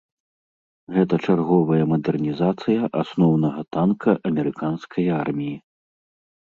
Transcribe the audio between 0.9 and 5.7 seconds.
Гэта чарговая мадэрнізацыя асноўнага танка амерыканскай арміі.